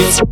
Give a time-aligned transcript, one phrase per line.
[0.00, 0.29] just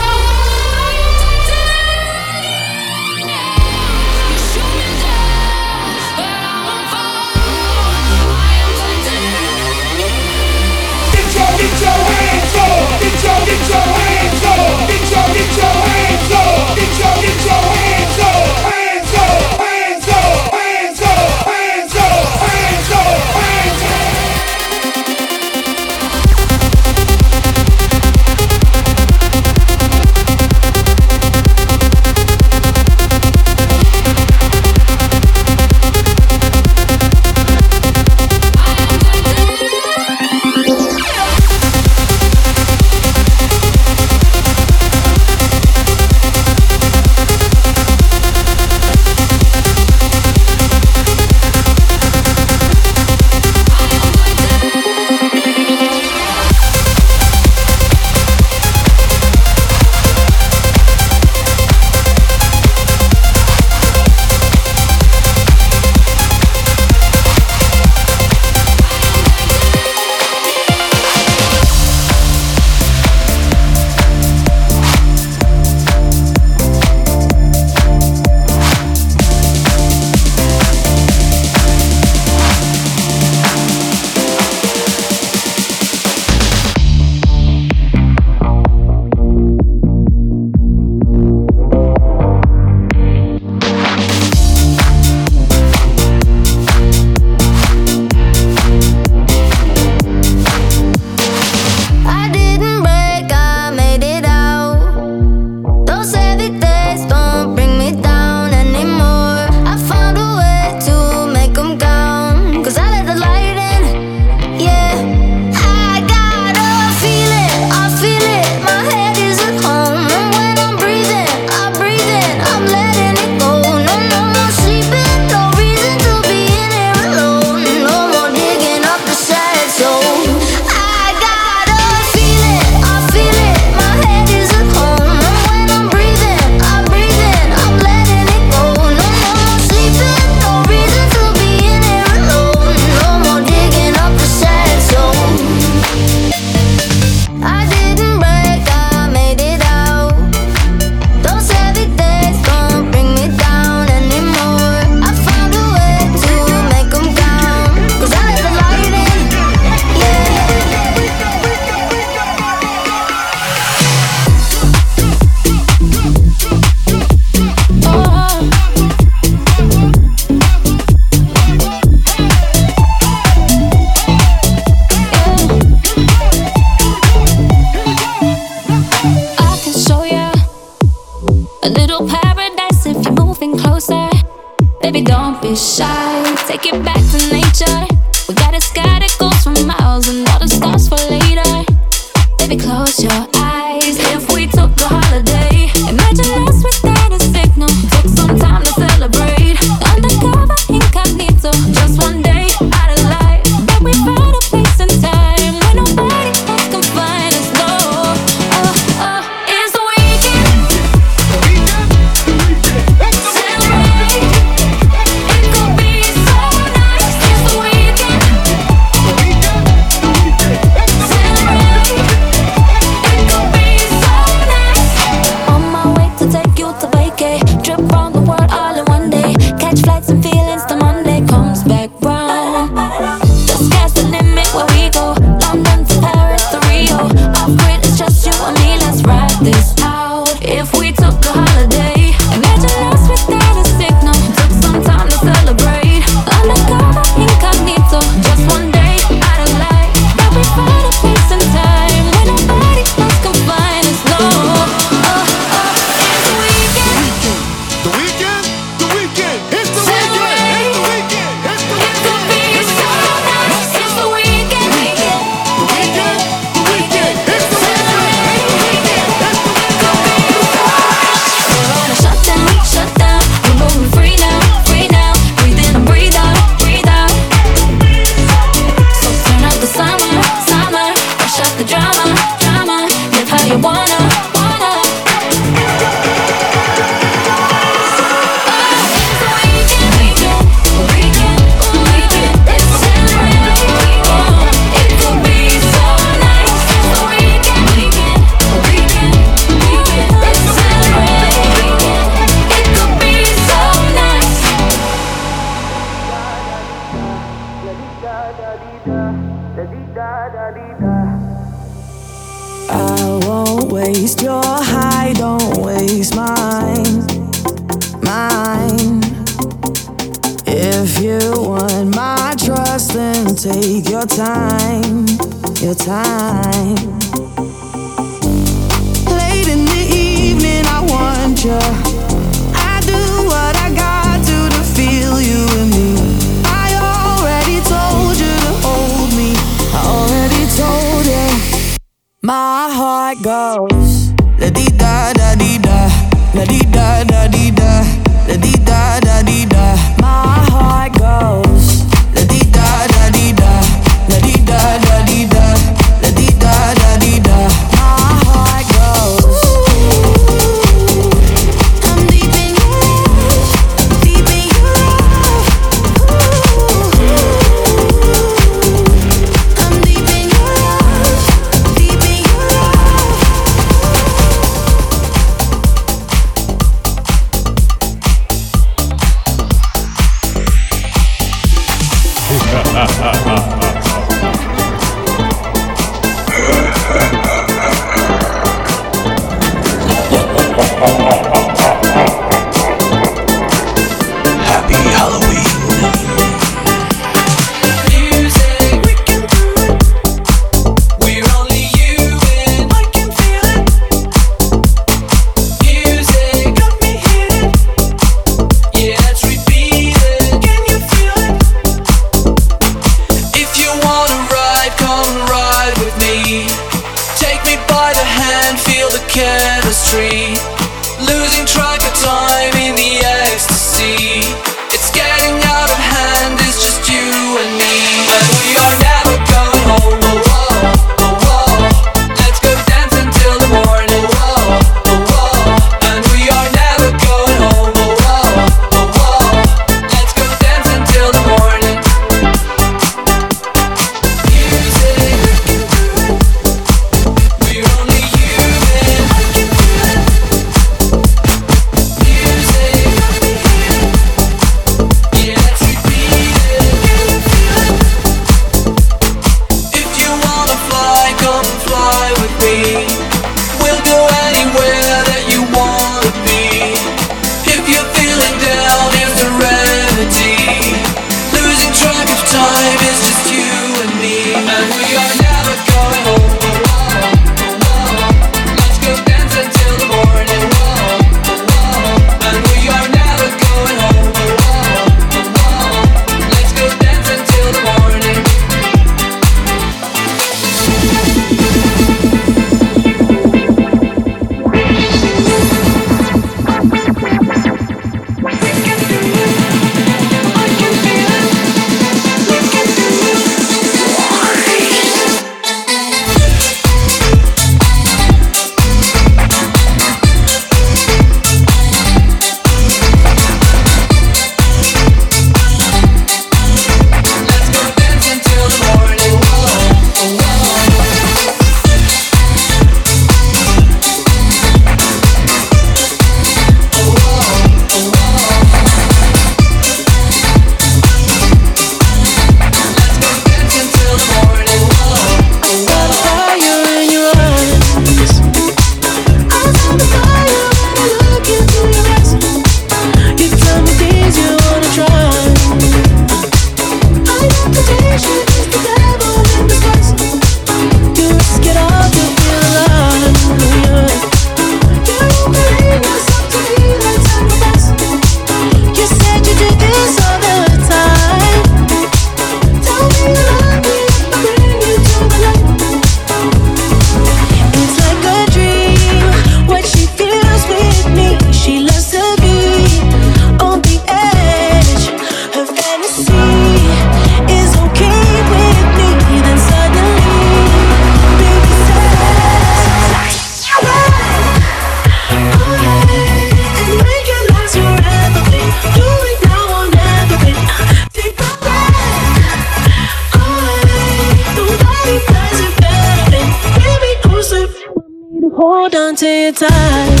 [599.26, 600.00] me tight.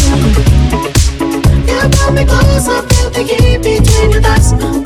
[1.20, 4.85] You got me close, I feel the heat between your thighs.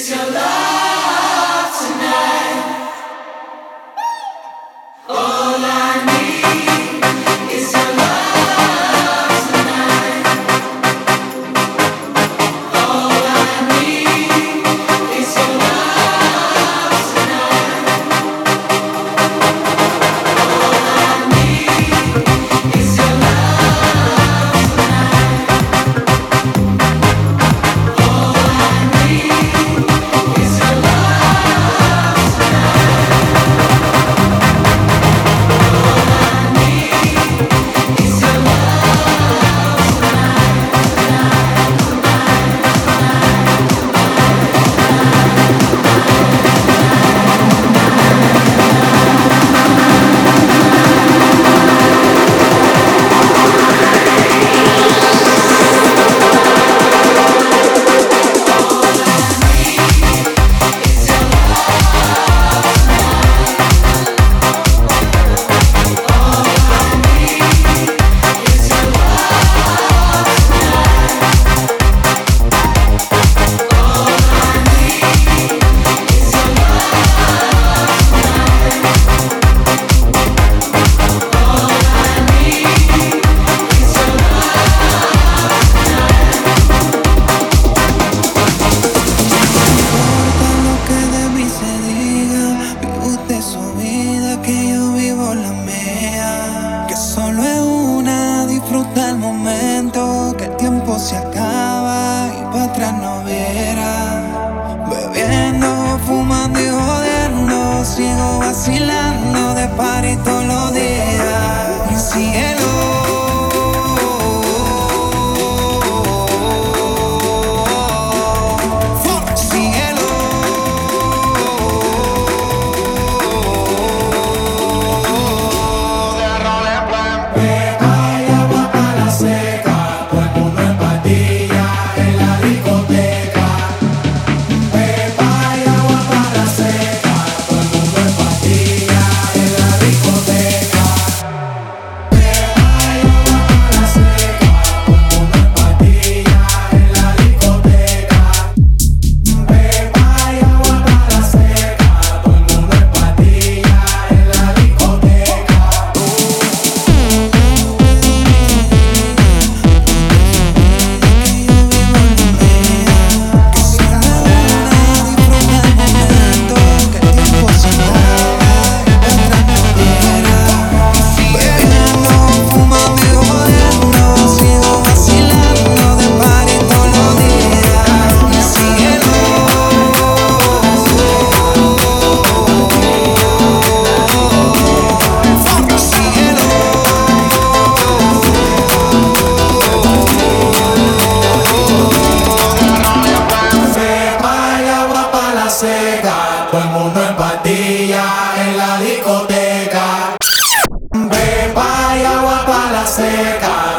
[0.00, 0.57] It's your love.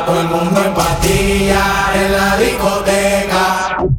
[0.06, 3.99] Todo el mundo en patilla en la discoteca.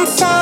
[0.00, 0.39] inside.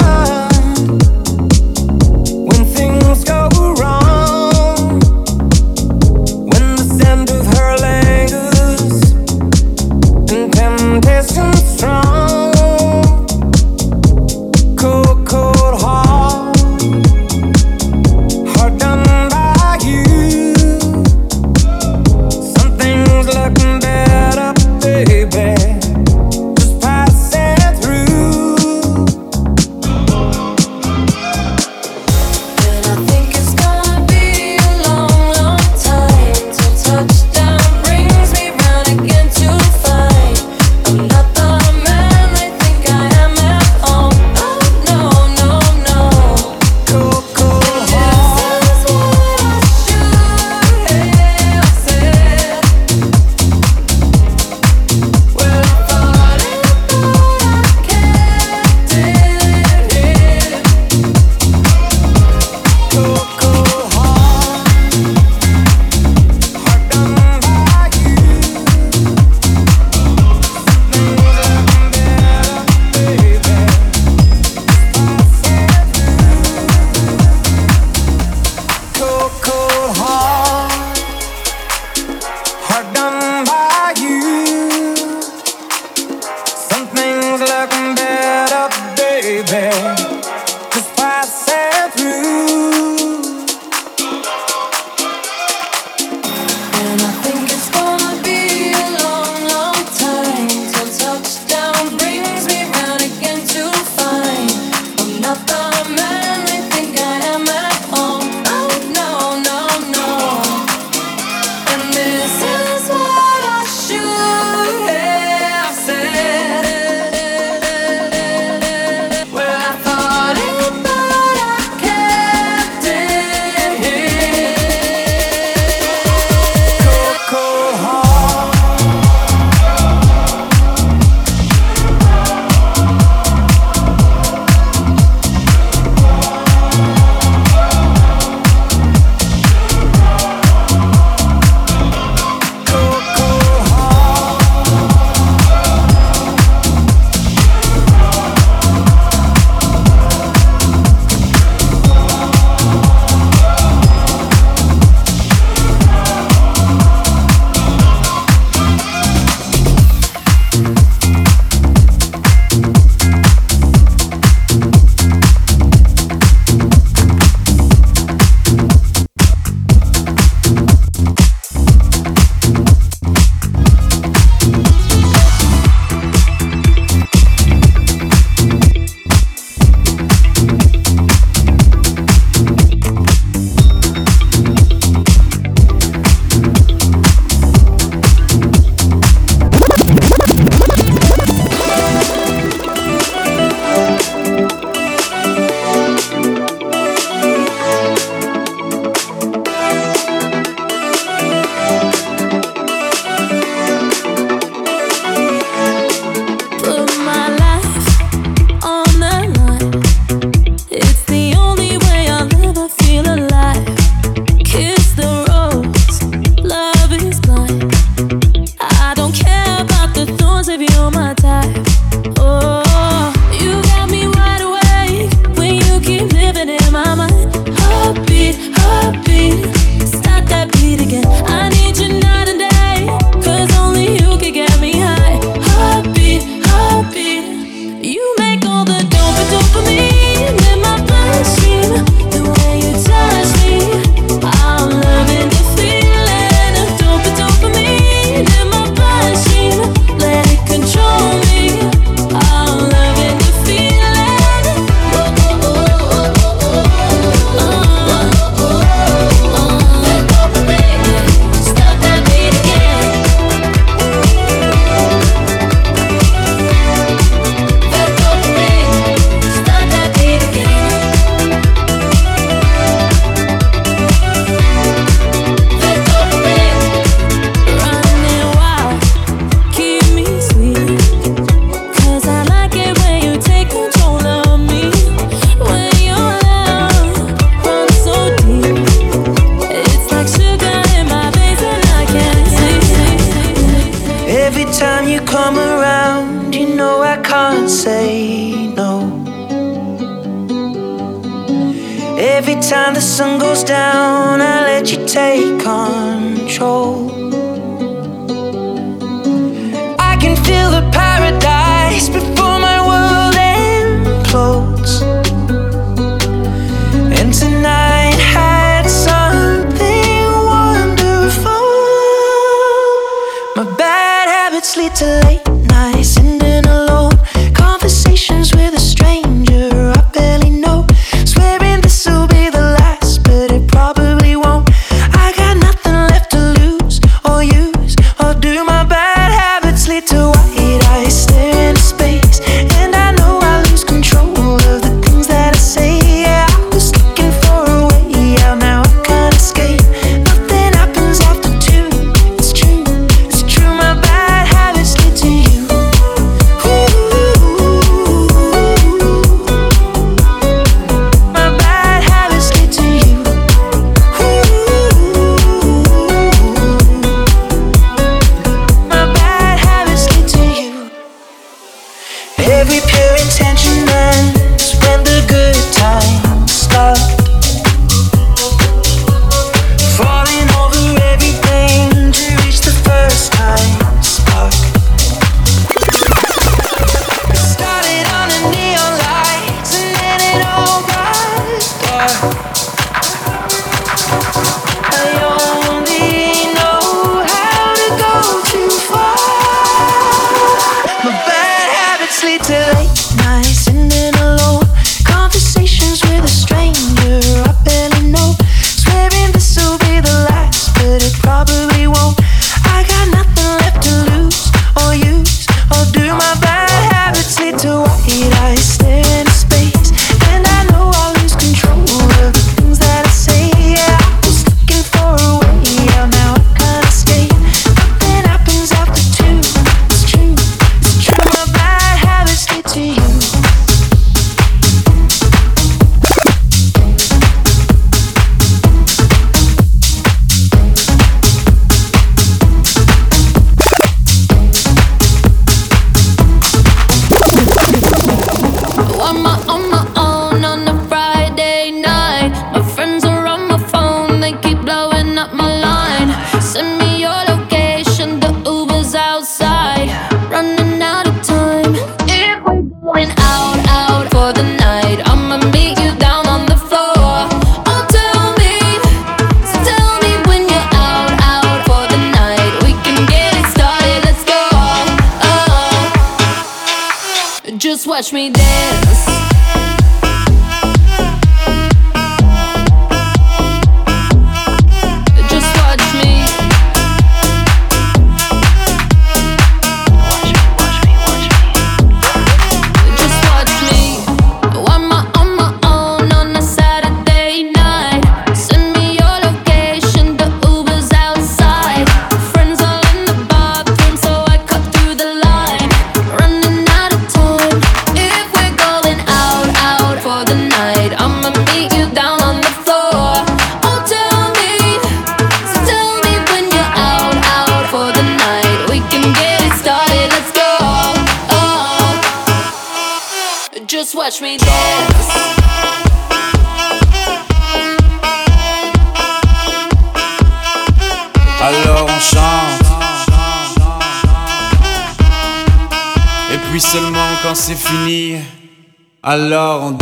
[538.91, 539.58] Alors on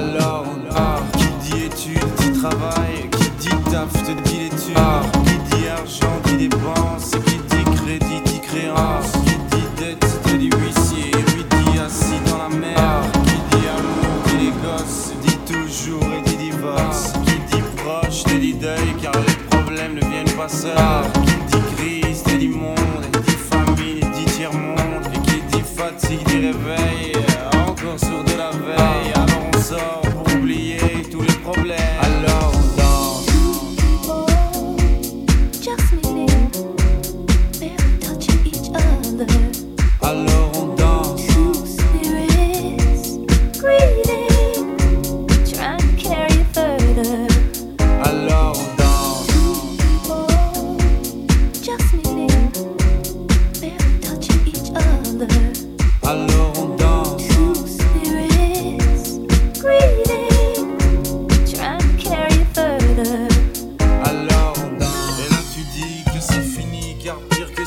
[0.00, 0.66] alone.
[0.70, 0.99] Oh.